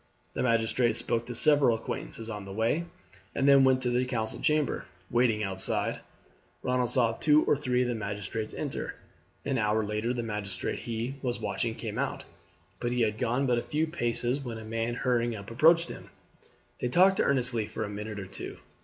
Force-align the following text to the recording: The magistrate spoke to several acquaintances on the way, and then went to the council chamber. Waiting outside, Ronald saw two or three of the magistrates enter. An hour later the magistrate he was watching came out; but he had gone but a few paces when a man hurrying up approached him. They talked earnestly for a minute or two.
The 0.33 0.41
magistrate 0.41 0.95
spoke 0.95 1.27
to 1.27 1.35
several 1.35 1.75
acquaintances 1.77 2.27
on 2.27 2.43
the 2.45 2.51
way, 2.51 2.85
and 3.35 3.47
then 3.47 3.63
went 3.63 3.83
to 3.83 3.91
the 3.91 4.03
council 4.03 4.39
chamber. 4.41 4.85
Waiting 5.11 5.43
outside, 5.43 5.99
Ronald 6.63 6.89
saw 6.89 7.11
two 7.11 7.43
or 7.45 7.55
three 7.55 7.83
of 7.83 7.87
the 7.87 7.93
magistrates 7.93 8.55
enter. 8.55 8.95
An 9.45 9.59
hour 9.59 9.83
later 9.85 10.11
the 10.11 10.23
magistrate 10.23 10.79
he 10.79 11.17
was 11.21 11.39
watching 11.39 11.75
came 11.75 11.99
out; 11.99 12.23
but 12.79 12.91
he 12.91 13.01
had 13.01 13.19
gone 13.19 13.45
but 13.45 13.59
a 13.59 13.61
few 13.61 13.85
paces 13.85 14.39
when 14.39 14.57
a 14.57 14.65
man 14.65 14.95
hurrying 14.95 15.35
up 15.35 15.51
approached 15.51 15.89
him. 15.89 16.09
They 16.79 16.87
talked 16.87 17.19
earnestly 17.19 17.67
for 17.67 17.83
a 17.83 17.87
minute 17.87 18.19
or 18.19 18.25
two. 18.25 18.57